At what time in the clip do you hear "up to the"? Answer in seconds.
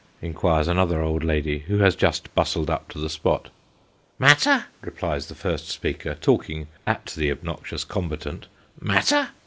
2.71-3.07